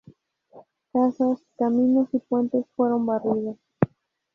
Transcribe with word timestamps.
Casas, 0.91 1.43
caminos 1.59 2.09
y 2.13 2.17
puentes 2.17 2.65
fueron 2.75 3.05
barridos. 3.05 3.57